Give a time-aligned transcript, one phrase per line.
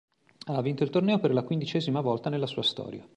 [0.47, 3.07] Il ha vinto il torneo per la quindicesima volta nella sua storia.